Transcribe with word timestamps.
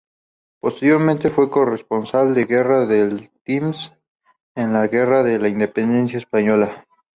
Posteriormente 0.59 1.29
fue 1.29 1.51
corresponsal 1.51 2.33
de 2.33 2.45
guerra 2.45 2.87
del 2.87 3.29
"Times" 3.43 3.93
en 4.55 4.73
la 4.73 4.87
Guerra 4.87 5.21
de 5.21 5.37
la 5.37 5.47
Independencia 5.47 6.17
Española. 6.17 6.87